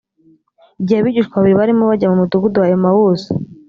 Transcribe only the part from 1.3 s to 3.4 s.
babiri barimo bajya mu mudugudu wa emawusi